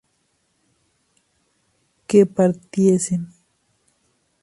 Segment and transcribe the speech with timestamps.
[2.07, 3.23] que partiesen